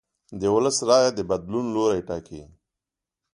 د 0.39 0.41
ولس 0.55 0.77
رایه 0.89 1.11
د 1.15 1.19
بدلون 1.29 1.65
لوری 1.75 2.01
ټاکي 2.07 2.39